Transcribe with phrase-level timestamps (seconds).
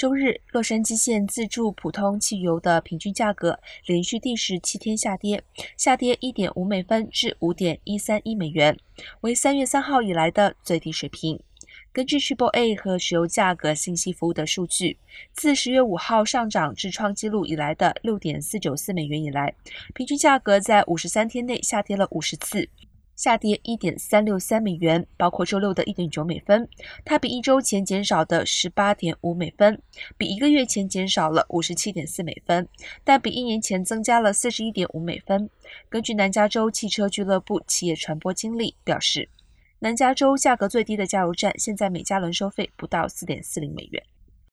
[0.00, 5.44] 周日，洛杉矶县自助普通汽油的平均价格连续第十七天下跌，
[5.76, 8.74] 下跌一点五美分至五点一三一美元，
[9.20, 11.38] 为三月三号以来的最低水平。
[11.92, 14.96] 根据 Triple A 和石油价格信息服务的数据，
[15.34, 19.54] 自十月五号上涨至创纪录以来的六点四九四美元以来，
[19.94, 22.66] 平均价格在五十三天内下跌了五十次。
[23.20, 26.66] 下跌一点三六三美元，包括周六的一点九美分，
[27.04, 29.78] 它比一周前减少的十八点五美分，
[30.16, 32.66] 比一个月前减少了五十七点四美分，
[33.04, 35.50] 但比一年前增加了四十一点五美分。
[35.90, 39.28] 根据南加州汽车俱乐部企业传播经理表示，
[39.80, 44.02] 南加州价格最低的加油站现在每加仑收费不到四点四零美元。